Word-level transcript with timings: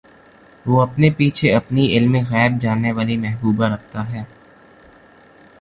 وہ 0.65 0.81
اپنے 0.81 1.09
پیچھے 1.17 1.53
اپنی 1.55 1.85
علمِغیب 1.97 2.59
جاننے 2.61 2.91
والی 2.91 3.17
محبوبہ 3.17 3.67
رکھتا 3.73 4.09
ہے 4.11 4.23